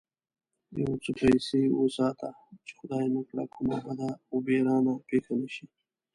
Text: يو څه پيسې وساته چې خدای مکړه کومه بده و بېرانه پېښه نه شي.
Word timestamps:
يو 0.81 0.91
څه 1.03 1.11
پيسې 1.19 1.61
وساته 1.81 2.29
چې 2.65 2.71
خدای 2.79 3.05
مکړه 3.15 3.43
کومه 3.53 3.77
بده 3.85 4.09
و 4.33 4.37
بېرانه 4.47 4.93
پېښه 5.09 5.33
نه 5.41 5.49
شي. 5.55 5.65